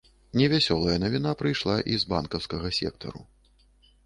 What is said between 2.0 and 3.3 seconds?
з банкаўскага сектару.